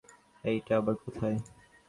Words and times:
এইটা 0.43 0.73
আবার 0.77 0.95
কোথায়? 1.03 1.37